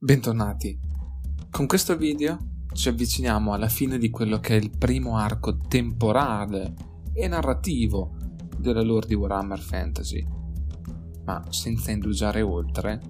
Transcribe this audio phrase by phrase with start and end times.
[0.00, 0.78] Bentornati.
[1.50, 6.72] Con questo video ci avviciniamo alla fine di quello che è il primo arco temporale
[7.12, 8.14] e narrativo
[8.56, 10.24] della lore di Warhammer Fantasy.
[11.24, 13.00] Ma senza indugiare oltre,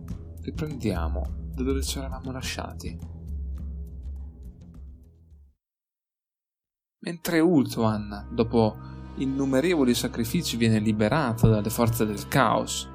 [0.40, 2.98] riprendiamo da dove ci eravamo lasciati.
[7.00, 8.76] Mentre Ultuan, dopo
[9.16, 12.88] innumerevoli sacrifici, viene liberato dalle forze del caos,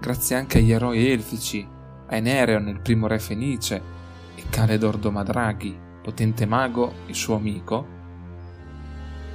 [0.00, 1.74] grazie anche agli eroi elfici
[2.08, 3.82] Aenereon, il primo re fenice,
[4.34, 7.94] e Caledor Domadraghi, potente mago e suo amico,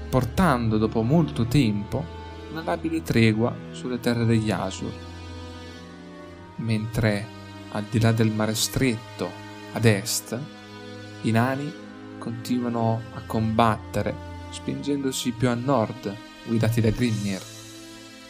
[0.09, 2.19] portando dopo molto tempo
[2.51, 4.91] una labile tregua sulle terre degli Asur.
[6.57, 7.25] Mentre
[7.71, 9.29] al di là del mare stretto,
[9.73, 10.37] ad est,
[11.23, 11.71] i nani
[12.17, 16.13] continuano a combattere spingendosi più a nord,
[16.45, 17.41] guidati da Grimnir,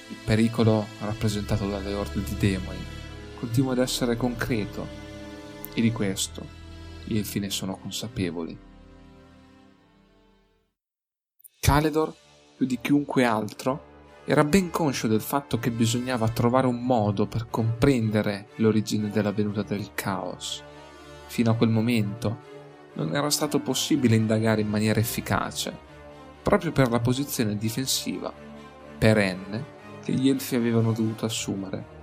[0.10, 3.00] il pericolo rappresentato dalle orde di demoni
[3.42, 4.88] continua ad essere concreto
[5.74, 6.46] e di questo
[7.04, 8.56] gli elfi ne sono consapevoli.
[11.60, 12.14] Caledor,
[12.56, 13.90] più di chiunque altro,
[14.26, 19.64] era ben conscio del fatto che bisognava trovare un modo per comprendere l'origine della venuta
[19.64, 20.62] del caos.
[21.26, 22.50] Fino a quel momento
[22.94, 25.76] non era stato possibile indagare in maniera efficace,
[26.44, 28.32] proprio per la posizione difensiva
[29.00, 32.01] perenne che gli elfi avevano dovuto assumere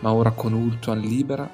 [0.00, 1.48] ma ora con Ultuan libera,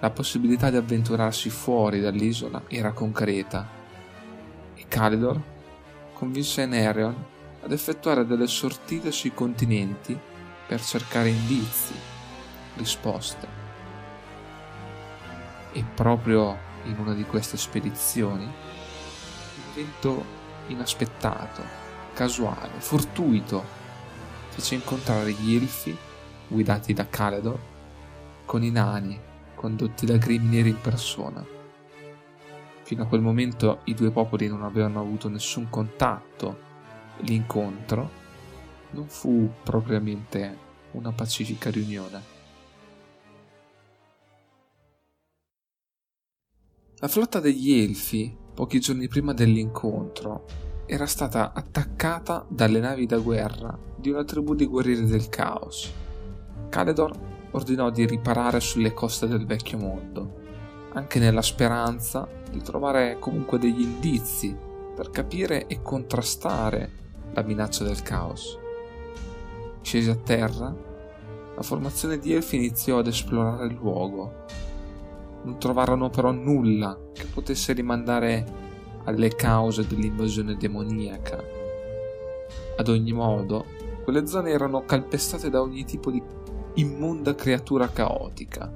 [0.00, 3.66] la possibilità di avventurarsi fuori dall'isola era concreta
[4.74, 5.40] e Calidor
[6.12, 7.24] convinse Nereon
[7.62, 10.18] ad effettuare delle sortite sui continenti
[10.66, 11.94] per cercare indizi,
[12.76, 13.62] risposte.
[15.72, 18.52] E proprio in una di queste spedizioni, un
[19.72, 20.24] evento
[20.66, 21.62] inaspettato,
[22.12, 23.64] casuale, fortuito,
[24.50, 25.96] fece incontrare gli elfi
[26.48, 27.58] guidati da Caledor,
[28.44, 29.18] con i nani
[29.54, 31.44] condotti da Grimnir in persona.
[32.82, 36.72] Fino a quel momento i due popoli non avevano avuto nessun contatto
[37.18, 38.22] l'incontro
[38.90, 40.58] non fu propriamente
[40.92, 42.32] una pacifica riunione.
[46.98, 50.46] La flotta degli Elfi, pochi giorni prima dell'incontro,
[50.86, 55.90] era stata attaccata dalle navi da guerra di una tribù di guerrieri del caos
[56.68, 57.12] Caledor
[57.52, 60.42] ordinò di riparare sulle coste del vecchio mondo,
[60.92, 64.56] anche nella speranza di trovare comunque degli indizi
[64.94, 68.58] per capire e contrastare la minaccia del caos.
[69.80, 70.74] Scesi a terra,
[71.56, 74.44] la formazione di Elfi iniziò ad esplorare il luogo.
[75.42, 78.62] Non trovarono però nulla che potesse rimandare
[79.04, 81.42] alle cause dell'invasione demoniaca.
[82.76, 83.64] Ad ogni modo,
[84.02, 86.22] quelle zone erano calpestate da ogni tipo di
[86.74, 88.70] immonda creatura caotica.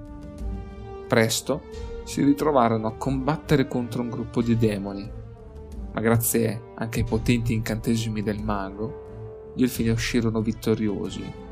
[1.08, 1.62] Presto
[2.04, 5.10] si ritrovarono a combattere contro un gruppo di demoni,
[5.92, 11.46] ma grazie anche ai potenti incantesimi del mago, gli elfi ne uscirono vittoriosi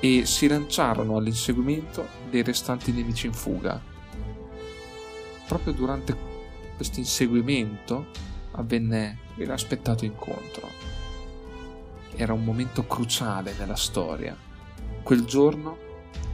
[0.00, 3.80] e si lanciarono all'inseguimento dei restanti nemici in fuga.
[5.46, 6.16] Proprio durante
[6.76, 8.06] questo inseguimento
[8.52, 10.68] avvenne l'inaspettato incontro.
[12.14, 14.50] Era un momento cruciale nella storia
[15.02, 15.76] Quel giorno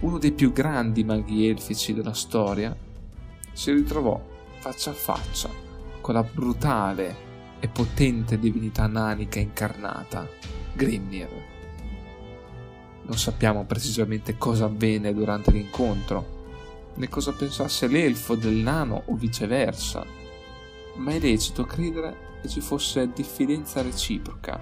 [0.01, 2.77] uno dei più grandi maghi elfici della storia
[3.53, 4.21] si ritrovò
[4.59, 5.49] faccia a faccia
[6.01, 7.27] con la brutale
[7.61, 10.29] e potente divinità nanica incarnata,
[10.75, 11.29] Grimnir.
[13.03, 20.05] Non sappiamo precisamente cosa avvenne durante l'incontro, né cosa pensasse l'elfo del nano o viceversa,
[20.97, 24.61] ma è lecito credere che ci fosse diffidenza reciproca.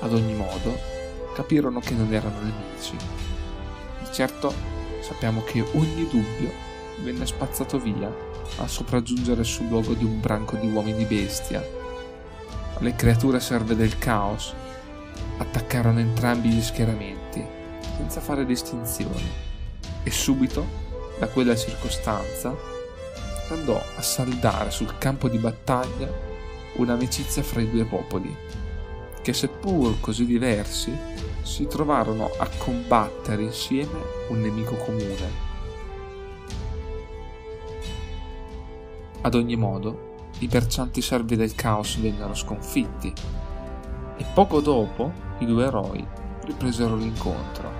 [0.00, 1.01] Ad ogni modo,
[1.32, 2.96] capirono che non erano nemici.
[4.00, 4.52] Di certo
[5.00, 6.52] sappiamo che ogni dubbio
[7.02, 8.12] venne spazzato via
[8.58, 11.64] al sopraggiungere sul luogo di un branco di uomini bestia.
[12.78, 14.54] Le creature serve del caos
[15.38, 17.44] attaccarono entrambi gli schieramenti
[17.96, 19.30] senza fare distinzioni
[20.02, 20.66] e subito
[21.18, 22.54] da quella circostanza
[23.50, 26.10] andò a saldare sul campo di battaglia
[26.76, 28.34] un'amicizia fra i due popoli
[29.22, 30.92] che seppur così diversi
[31.42, 33.98] si trovarono a combattere insieme
[34.28, 35.50] un nemico comune.
[39.20, 43.12] Ad ogni modo, i bercianti servi del caos vennero sconfitti
[44.16, 46.04] e poco dopo i due eroi
[46.44, 47.70] ripresero l'incontro.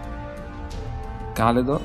[1.33, 1.81] Caledor,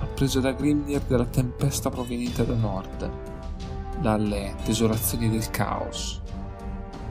[0.00, 3.10] appreso da Grimnir della tempesta proveniente da nord,
[4.00, 6.20] dalle desolazioni del caos,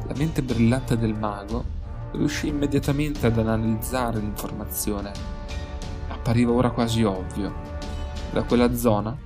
[0.08, 1.76] la mente brillante del mago
[2.18, 5.12] riuscì immediatamente ad analizzare l'informazione.
[6.10, 7.54] Appariva ora quasi ovvio.
[8.32, 9.18] Da quella zona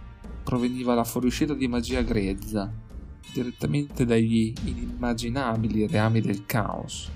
[0.43, 2.71] proveniva la fuoriuscita di magia grezza,
[3.33, 7.09] direttamente dagli inimmaginabili reami del caos,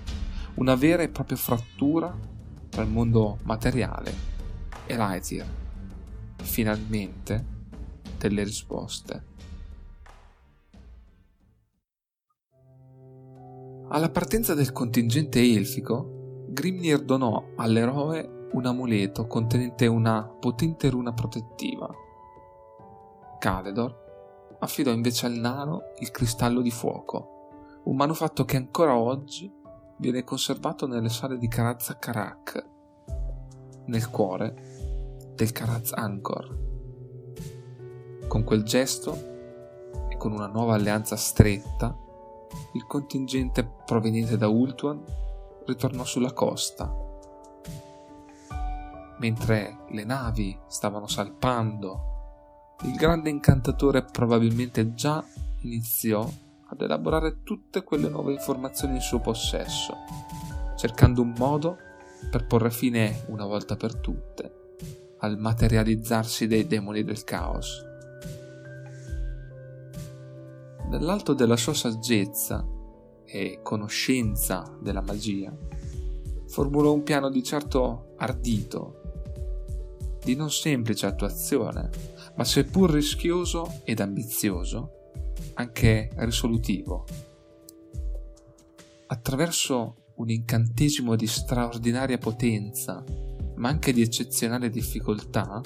[0.55, 2.17] una vera e propria frattura
[2.69, 4.13] tra il mondo materiale
[4.85, 5.47] e Lightyear.
[6.41, 7.45] Finalmente
[8.17, 9.34] delle risposte.
[13.87, 21.87] Alla partenza del contingente elfico, Grimnir donò all'eroe un amuleto contenente una potente runa protettiva.
[23.37, 29.51] Caledor affidò invece al nano il cristallo di fuoco, un manufatto che ancora oggi
[29.97, 32.67] viene conservato nelle sale di Karaz Karak,
[33.85, 36.57] nel cuore del Karaz Angkor.
[38.27, 39.15] Con quel gesto
[40.09, 41.95] e con una nuova alleanza stretta,
[42.75, 45.01] il contingente proveniente da Ultuan
[45.65, 46.93] ritornò sulla costa.
[49.17, 52.13] Mentre le navi stavano salpando
[52.83, 55.23] il grande incantatore probabilmente già
[55.61, 56.29] iniziò
[56.67, 59.95] ad elaborare tutte quelle nuove informazioni in suo possesso,
[60.75, 61.77] cercando un modo
[62.29, 64.63] per porre fine una volta per tutte
[65.19, 67.94] al materializzarsi dei demoni del caos.
[70.89, 72.65] Dall'alto della sua saggezza
[73.25, 75.55] e conoscenza della magia,
[76.47, 79.01] formulò un piano di certo ardito,
[80.23, 81.89] di non semplice attuazione,
[82.35, 85.11] ma seppur rischioso ed ambizioso,
[85.55, 87.05] anche risolutivo.
[89.07, 93.03] Attraverso un incantesimo di straordinaria potenza,
[93.55, 95.61] ma anche di eccezionale difficoltà,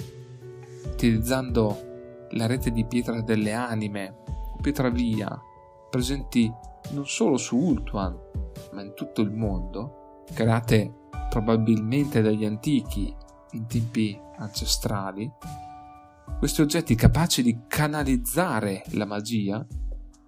[0.92, 1.88] utilizzando
[2.32, 4.16] la rete di pietra delle anime
[4.60, 5.42] o pietra via,
[5.90, 6.54] presenti
[6.92, 8.16] non solo su Ultuan,
[8.74, 10.94] ma in tutto il mondo, create
[11.30, 13.16] probabilmente dagli antichi
[13.52, 15.32] in tempi ancestrali,
[16.38, 19.66] questi oggetti capaci di canalizzare la magia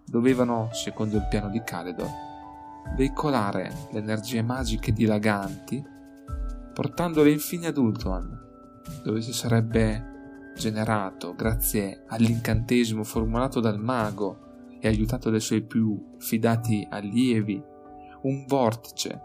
[0.05, 2.09] dovevano, secondo il piano di Caledor,
[2.95, 5.83] veicolare le energie magiche dilaganti,
[6.73, 8.29] portandole infine ad Ultuan,
[9.03, 10.10] dove si sarebbe
[10.61, 17.61] generato, grazie all'incantesimo formulato dal mago e aiutato dai suoi più fidati allievi,
[18.21, 19.21] un vortice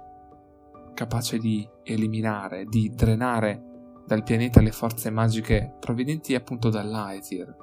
[0.95, 3.63] capace di eliminare, di drenare
[4.07, 7.55] dal pianeta le forze magiche provenienti appunto dall'Aetir,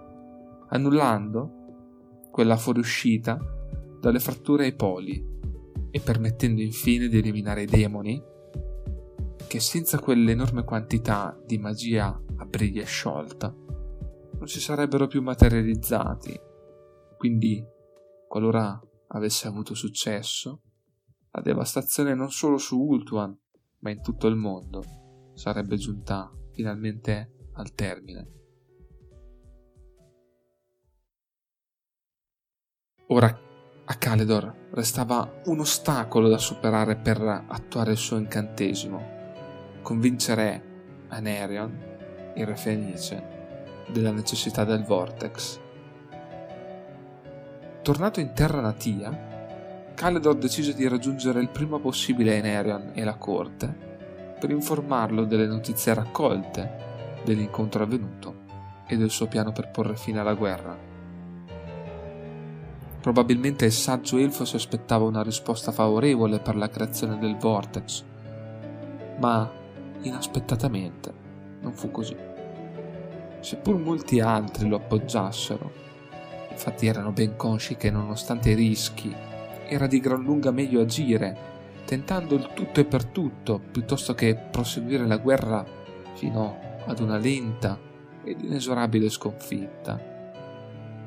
[0.70, 3.40] annullando quella fuoriuscita
[4.00, 5.26] dalle fratture ai poli
[5.90, 8.22] e permettendo infine di eliminare i demoni
[9.48, 13.63] che senza quell'enorme quantità di magia a briglia sciolta
[14.38, 16.40] non si sarebbero più materializzati.
[17.18, 17.64] Quindi,
[18.28, 20.62] qualora avesse avuto successo,
[21.32, 23.38] la devastazione non solo su Ultuan,
[23.80, 24.84] ma in tutto il mondo
[25.34, 28.32] sarebbe giunta finalmente al termine.
[33.08, 33.40] Ora
[33.86, 42.46] a Caledor restava un ostacolo da superare per attuare il suo incantesimo, convincere Anerion, il
[42.46, 43.33] Re Fenice,
[43.94, 45.60] della necessità del Vortex.
[47.82, 49.32] Tornato in terra natia,
[49.94, 53.92] Caledor decise di raggiungere il prima possibile Anerion e la corte
[54.40, 58.42] per informarlo delle notizie raccolte, dell'incontro avvenuto
[58.88, 60.78] e del suo piano per porre fine alla guerra.
[63.00, 68.04] Probabilmente il saggio elfo si aspettava una risposta favorevole per la creazione del Vortex,
[69.20, 69.50] ma
[70.02, 71.14] inaspettatamente
[71.62, 72.32] non fu così.
[73.44, 75.70] Seppur molti altri lo appoggiassero,
[76.50, 79.14] infatti erano ben consci che nonostante i rischi
[79.68, 81.52] era di gran lunga meglio agire
[81.84, 85.66] tentando il tutto e per tutto piuttosto che proseguire la guerra
[86.14, 87.78] fino ad una lenta
[88.24, 90.00] ed inesorabile sconfitta.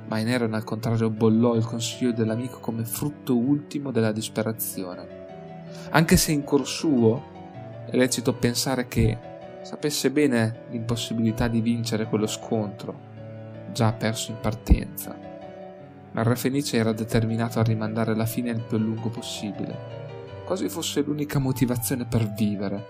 [0.06, 5.24] Ma Ineron al contrario bollò il consiglio dell'amico come frutto ultimo della disperazione.
[5.92, 7.22] Anche se in cuor suo
[7.90, 9.35] è lecito pensare che
[9.66, 13.00] sapesse bene l'impossibilità di vincere quello scontro,
[13.72, 15.14] già perso in partenza.
[16.12, 19.96] Ma il re Fenice era determinato a rimandare la fine il più a lungo possibile
[20.46, 22.86] quasi fosse l'unica motivazione per vivere.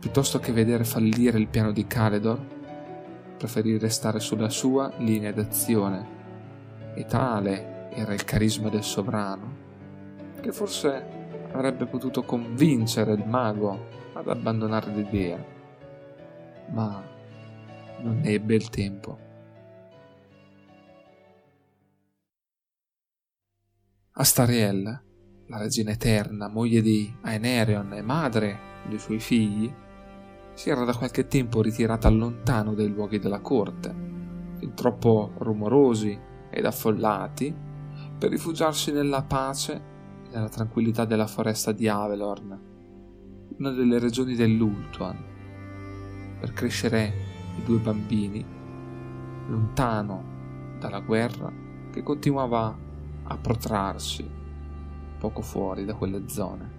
[0.00, 2.38] Piuttosto che vedere fallire il piano di Caledor,
[3.38, 6.18] preferì restare sulla sua linea d'azione.
[6.94, 9.54] E tale era il carisma del sovrano,
[10.40, 11.18] che forse
[11.52, 15.44] avrebbe potuto convincere il mago ad abbandonare l'idea.
[16.70, 17.02] Ma
[18.00, 19.18] non ne ebbe il tempo.
[24.12, 25.08] Astariel
[25.50, 29.72] la regina eterna, moglie di Aenerion e madre dei suoi figli,
[30.54, 33.92] si era da qualche tempo ritirata lontano dai luoghi della corte,
[34.58, 36.16] fin troppo rumorosi
[36.50, 37.52] ed affollati,
[38.16, 39.72] per rifugiarsi nella pace
[40.26, 42.60] e nella tranquillità della foresta di Avelorn,
[43.60, 45.22] una delle regioni dell'Ultuan,
[46.40, 47.12] per crescere
[47.58, 48.42] i due bambini,
[49.48, 50.24] lontano
[50.78, 51.52] dalla guerra
[51.92, 52.74] che continuava
[53.22, 54.26] a protrarsi
[55.18, 56.78] poco fuori da quelle zone.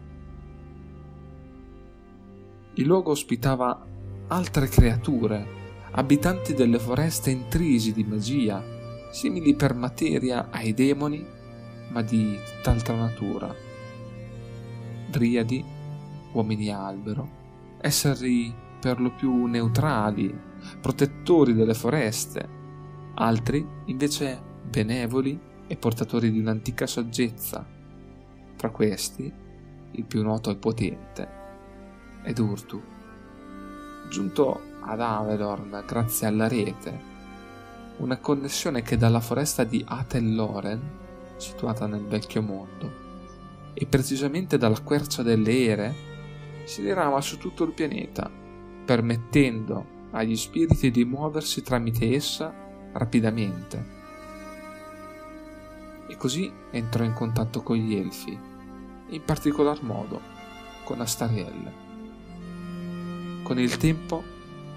[2.73, 3.85] Il luogo ospitava
[4.29, 5.45] altre creature,
[5.91, 8.63] abitanti delle foreste intrisi di magia,
[9.11, 11.23] simili per materia ai demoni,
[11.89, 13.53] ma di tutt'altra natura.
[15.11, 15.79] Driadi,
[16.33, 17.39] uomini albero,
[17.81, 20.35] esseri per lo più neutrali,
[20.79, 22.49] protettori delle foreste,
[23.15, 27.65] altri invece benevoli e portatori di un'antica saggezza.
[28.55, 29.31] Tra questi,
[29.91, 31.39] il più noto e potente
[32.23, 32.81] ed Urtu.
[34.09, 37.09] Giunto ad Avelorn grazie alla rete,
[37.97, 40.81] una connessione che dalla foresta di Atelloren,
[41.37, 43.09] situata nel vecchio mondo,
[43.73, 45.95] e precisamente dalla quercia delle Ere,
[46.71, 48.31] si dirama su tutto il pianeta,
[48.85, 52.53] permettendo agli spiriti di muoversi tramite essa
[52.93, 53.85] rapidamente.
[56.07, 58.39] E così entrò in contatto con gli elfi,
[59.09, 60.21] in particolar modo
[60.85, 61.73] con Astariel.
[63.43, 64.23] Con il tempo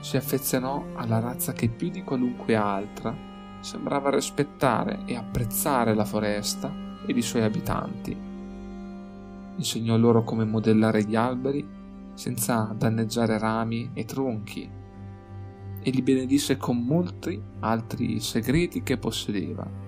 [0.00, 3.16] si affezionò alla razza che più di qualunque altra
[3.60, 6.74] sembrava rispettare e apprezzare la foresta
[7.06, 8.16] ed i suoi abitanti.
[9.58, 11.73] Insegnò loro come modellare gli alberi
[12.14, 14.70] senza danneggiare rami e tronchi
[15.86, 19.82] e li benedisse con molti altri segreti che possedeva.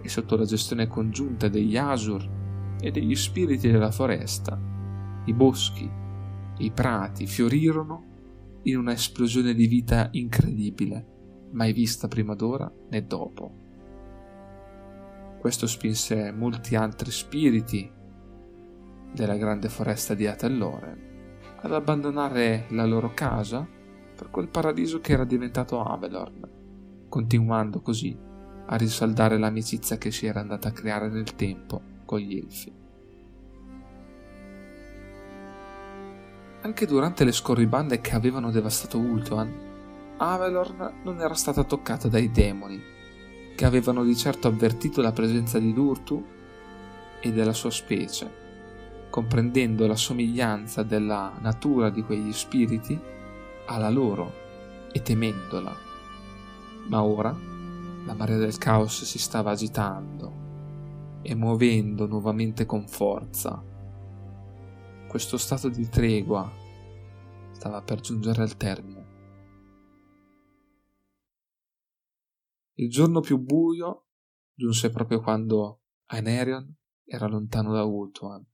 [0.00, 2.28] E sotto la gestione congiunta degli Asur
[2.80, 4.56] e degli spiriti della foresta,
[5.24, 5.90] i boschi
[6.58, 8.14] i prati fiorirono
[8.62, 13.64] in una esplosione di vita incredibile, mai vista prima d'ora né dopo.
[15.38, 17.90] Questo spinse molti altri spiriti
[19.12, 21.05] della grande foresta di Atellore
[21.66, 23.66] ad abbandonare la loro casa
[24.16, 26.48] per quel paradiso che era diventato Avelorn,
[27.08, 28.16] continuando così
[28.66, 32.72] a risaldare l'amicizia che si era andata a creare nel tempo con gli elfi.
[36.62, 39.52] Anche durante le scorribande che avevano devastato Ultuan,
[40.16, 42.80] Avelorn non era stata toccata dai demoni,
[43.54, 46.24] che avevano di certo avvertito la presenza di Durtu
[47.20, 48.45] e della sua specie,
[49.16, 53.00] comprendendo la somiglianza della natura di quegli spiriti
[53.64, 54.30] alla loro
[54.92, 55.74] e temendola.
[56.88, 63.64] Ma ora la marea del caos si stava agitando e muovendo nuovamente con forza
[65.08, 66.52] questo stato di tregua
[67.52, 69.06] stava per giungere al termine.
[72.74, 74.08] Il giorno più buio
[74.52, 76.70] giunse proprio quando Aenerion
[77.06, 78.46] era lontano da Ultuan,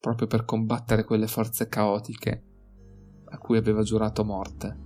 [0.00, 2.42] proprio per combattere quelle forze caotiche
[3.30, 4.76] a cui aveva giurato morte.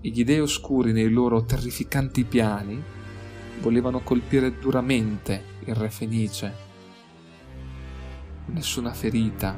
[0.00, 2.82] E gli dei oscuri nei loro terrificanti piani
[3.60, 6.66] volevano colpire duramente il Re Fenice
[8.46, 9.56] nessuna ferita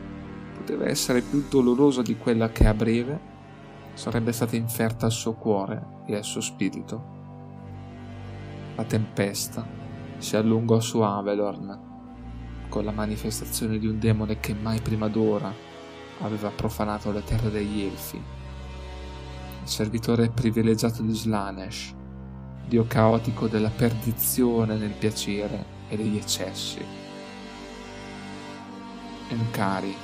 [0.55, 3.37] poteva essere più dolorosa di quella che a breve
[3.95, 7.17] sarebbe stata inferta al suo cuore e al suo spirito.
[8.77, 9.67] La tempesta
[10.19, 11.88] si allungò su Avelorn
[12.69, 15.53] con la manifestazione di un demone che mai prima d'ora
[16.21, 18.17] aveva profanato le terre degli Elfi.
[19.63, 21.95] Il servitore privilegiato di Slanesh,
[22.67, 26.85] dio caotico della perdizione nel piacere e degli eccessi.
[29.31, 29.95] Enkari,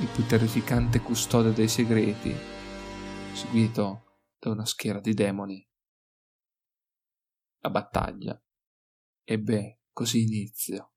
[0.00, 2.34] il più terrificante custode dei segreti,
[3.32, 5.66] seguito da una schiera di demoni.
[7.60, 8.40] La battaglia
[9.24, 10.92] ebbe così inizio.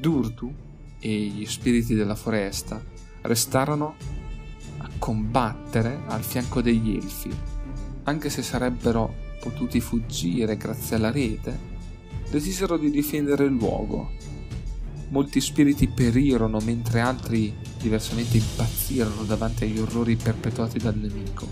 [0.00, 0.52] Durtu
[0.98, 2.82] e gli spiriti della foresta
[3.22, 3.94] restarono
[4.78, 7.30] a combattere al fianco degli elfi,
[8.04, 11.58] anche se sarebbero potuti fuggire grazie alla rete,
[12.30, 14.28] decisero di difendere il luogo
[15.10, 21.46] molti spiriti perirono mentre altri diversamente impazzirono davanti agli orrori perpetuati dal nemico,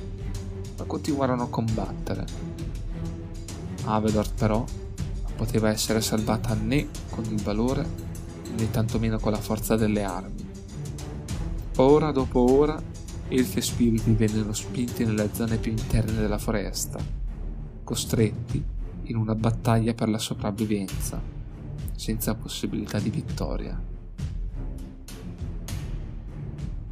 [0.76, 2.24] ma continuarono a combattere.
[3.84, 8.06] Avedor però non poteva essere salvata né con il valore
[8.56, 10.46] né tantomeno con la forza delle armi.
[11.76, 12.80] Ora dopo ora
[13.28, 16.98] elfi e spiriti vennero spinti nelle zone più interne della foresta,
[17.84, 18.64] costretti
[19.04, 21.20] in una battaglia per la sopravvivenza
[21.94, 23.80] senza possibilità di vittoria.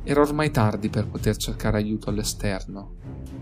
[0.03, 2.95] Era ormai tardi per poter cercare aiuto all'esterno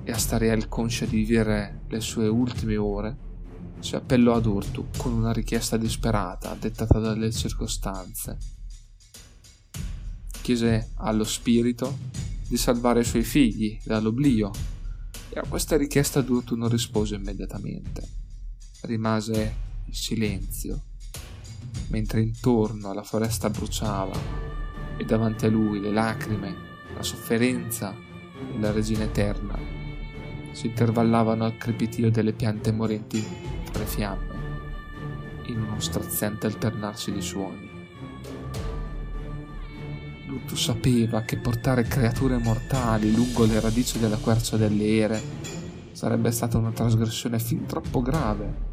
[0.04, 3.16] e Astariel, conscia di vivere le sue ultime ore,
[3.80, 8.38] si appellò ad Urtu con una richiesta disperata dettata dalle circostanze.
[10.40, 11.96] Chiese allo spirito
[12.46, 14.50] di salvare i suoi figli dall'oblio
[15.30, 18.08] e a questa richiesta Urtu non rispose immediatamente.
[18.82, 19.54] Rimase
[19.86, 20.82] in silenzio,
[21.88, 24.18] mentre intorno alla foresta bruciava
[24.96, 26.54] e davanti a lui le lacrime,
[26.94, 27.94] la sofferenza
[28.52, 29.58] della regina eterna
[30.52, 33.53] si intervallavano al crepitio delle piante morenti
[33.84, 34.34] le fiamme,
[35.46, 37.70] in uno straziante alternarsi di suoni.
[40.26, 45.22] Lutto sapeva che portare creature mortali lungo le radici della quercia delle ere
[45.92, 48.70] sarebbe stata una trasgressione fin troppo grave,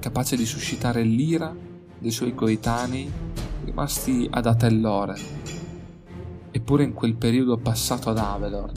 [0.00, 1.54] capace di suscitare l'ira
[1.98, 3.10] dei suoi coetanei
[3.64, 5.22] rimasti ad Atelloren.
[6.50, 8.72] Eppure in quel periodo passato ad Avelor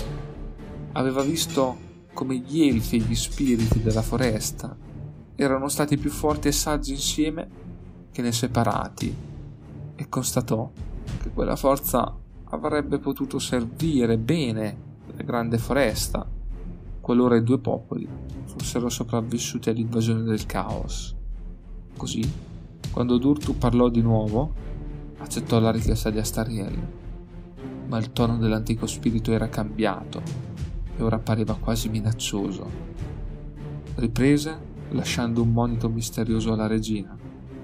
[0.93, 4.75] aveva visto come gli elfi e gli spiriti della foresta
[5.41, 7.47] erano stati più forti e saggi insieme
[8.11, 9.15] che ne separati
[9.95, 10.69] e constatò
[11.21, 12.13] che quella forza
[12.49, 14.77] avrebbe potuto servire bene
[15.15, 16.27] la grande foresta
[16.99, 18.05] qualora i due popoli
[18.43, 21.15] fossero sopravvissuti all'invasione del caos.
[21.95, 22.29] Così,
[22.91, 24.53] quando Durtu parlò di nuovo,
[25.19, 26.77] accettò la richiesta di Astariel,
[27.87, 30.21] ma il tono dell'antico spirito era cambiato
[30.97, 32.69] e ora pareva quasi minaccioso.
[33.95, 37.17] Riprese lasciando un monito misterioso alla regina.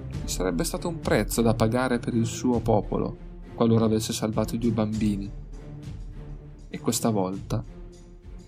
[0.09, 4.57] Ci sarebbe stato un prezzo da pagare per il suo popolo qualora avesse salvato i
[4.57, 5.31] due bambini.
[6.69, 7.63] E questa volta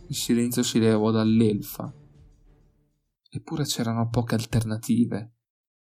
[0.08, 1.92] il silenzio si levò dall'elfa.
[3.30, 5.34] Eppure c'erano poche alternative.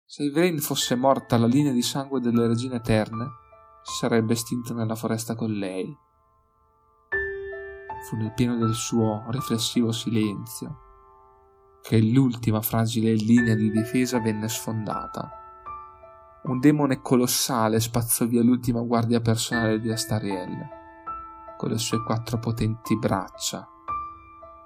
[0.06, 3.25] Se Ivrain fosse morta alla linea di sangue delle regine eterne,
[3.84, 5.96] si sarebbe estinta nella foresta con lei.
[8.08, 10.83] Fu nel pieno del suo riflessivo silenzio
[11.84, 15.30] che l'ultima fragile linea di difesa venne sfondata.
[16.43, 20.65] Un demone colossale spazzò via l'ultima guardia personale di Astariel,
[21.58, 23.67] con le sue quattro potenti braccia.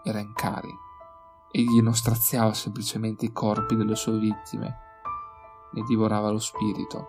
[0.03, 0.71] Era in cari.
[1.51, 4.77] Egli non straziava semplicemente i corpi delle sue vittime,
[5.73, 7.08] ne divorava lo spirito.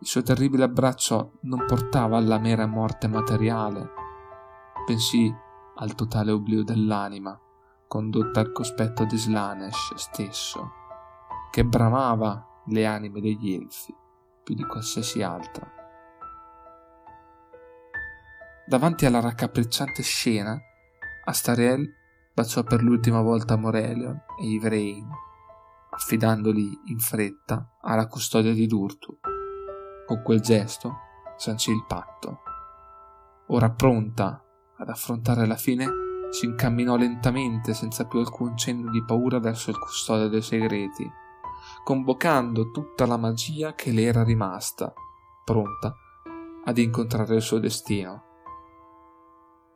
[0.00, 3.88] Il suo terribile abbraccio non portava alla mera morte materiale,
[4.84, 5.32] bensì
[5.76, 7.40] al totale oblio dell'anima
[7.86, 10.70] condotta al cospetto di Slanesh stesso,
[11.50, 13.94] che bramava le anime degli elfi
[14.42, 15.68] più di qualsiasi altra.
[18.66, 20.60] Davanti alla raccapricciante scena,
[21.24, 21.88] Astariel
[22.32, 25.08] baciò per l'ultima volta Morelion e Ivrein,
[25.90, 29.18] affidandoli in fretta alla custodia di Durtu.
[30.04, 30.98] Con quel gesto
[31.36, 32.42] sancì il patto.
[33.48, 34.42] Ora pronta
[34.76, 35.86] ad affrontare la fine,
[36.36, 41.10] si incamminò lentamente, senza più alcun cenno di paura, verso il custode dei segreti,
[41.82, 44.92] convocando tutta la magia che le era rimasta,
[45.46, 45.96] pronta
[46.62, 48.24] ad incontrare il suo destino.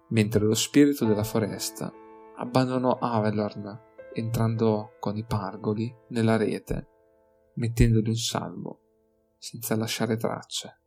[0.09, 1.91] Mentre lo spirito della foresta
[2.37, 3.81] abbandonò Avelorn,
[4.13, 6.89] entrando con i pargoli nella rete,
[7.55, 8.81] mettendolo in salvo,
[9.39, 10.81] senza lasciare tracce.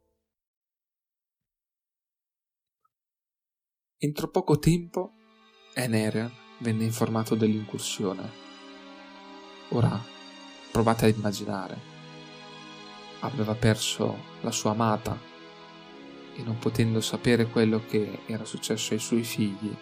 [3.97, 5.13] Entro poco tempo
[5.75, 8.41] Enerion venne informato dell'incursione.
[9.69, 9.99] Ora
[10.71, 11.91] provate a immaginare.
[13.21, 15.17] Aveva perso la sua amata
[16.35, 19.75] e non potendo sapere quello che era successo ai suoi figli,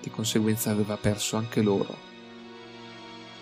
[0.00, 2.10] di conseguenza aveva perso anche loro.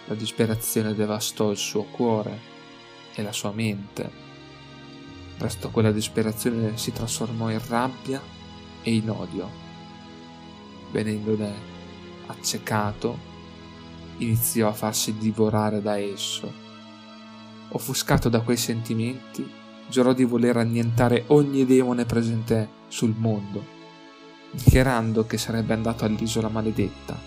[0.07, 2.39] La disperazione devastò il suo cuore
[3.15, 4.29] e la sua mente.
[5.37, 8.23] Presto quella disperazione si trasformò in rabbia
[8.83, 9.69] e in odio
[10.91, 11.53] venendone
[12.27, 13.19] accecato,
[14.19, 16.53] iniziò a farsi divorare da esso.
[17.71, 19.49] Offuscato da quei sentimenti,
[19.89, 23.65] giurò di voler annientare ogni demone presente sul mondo,
[24.51, 27.19] dichiarando che sarebbe andato all'isola maledetta.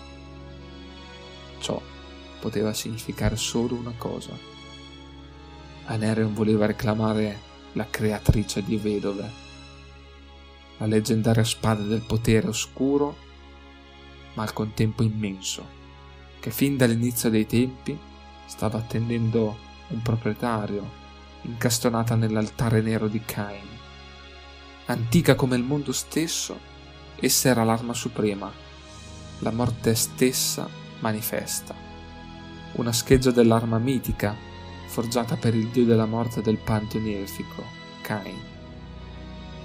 [1.58, 1.80] Ciò
[2.40, 4.32] poteva significare solo una cosa.
[5.86, 9.42] Anerion voleva reclamare la creatrice di vedove,
[10.78, 13.23] la leggendaria spada del potere oscuro
[14.34, 15.66] ma al contempo immenso,
[16.40, 17.98] che fin dall'inizio dei tempi
[18.46, 19.56] stava attendendo
[19.88, 21.02] un proprietario,
[21.42, 23.66] incastonata nell'altare nero di Cain.
[24.86, 26.58] Antica come il mondo stesso,
[27.16, 28.50] essa era l'arma suprema,
[29.38, 30.68] la morte stessa
[31.00, 31.74] manifesta,
[32.72, 34.36] una scheggia dell'arma mitica
[34.86, 37.64] forgiata per il dio della morte del pantheon elfico,
[38.02, 38.38] Cain.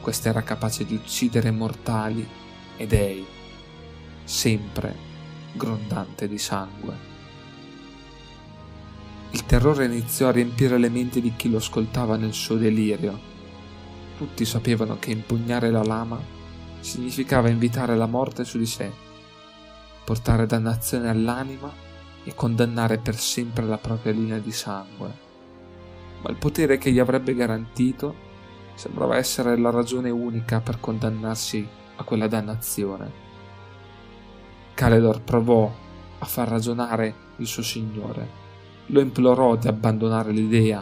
[0.02, 2.28] questa era capace di uccidere mortali
[2.78, 3.26] e dei,
[4.30, 4.96] sempre
[5.54, 6.96] grondante di sangue.
[9.32, 13.20] Il terrore iniziò a riempire le menti di chi lo ascoltava nel suo delirio.
[14.18, 16.22] Tutti sapevano che impugnare la lama
[16.80, 18.92] significava invitare la morte su di sé,
[20.06, 21.74] portare dannazione all'anima
[22.24, 25.12] e condannare per sempre la propria linea di sangue.
[26.22, 28.14] Ma il potere che gli avrebbe garantito
[28.76, 33.29] sembrava essere la ragione unica per condannarsi a quella dannazione.
[34.80, 35.70] Caledor provò
[36.20, 38.30] a far ragionare il suo signore,
[38.86, 40.82] lo implorò di abbandonare l'idea,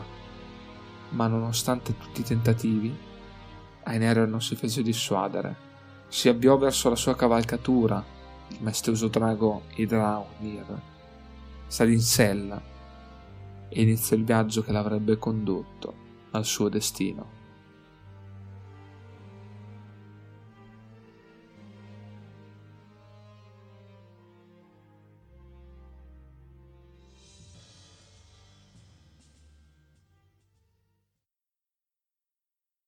[1.09, 2.95] ma nonostante tutti i tentativi,
[3.85, 5.55] Aenero non si fece dissuadere.
[6.09, 8.05] Si avviò verso la sua cavalcatura,
[8.49, 10.79] il maestoso drago Idraunir,
[11.65, 12.61] salì in sella
[13.67, 15.95] e iniziò il viaggio che l'avrebbe condotto
[16.33, 17.36] al suo destino.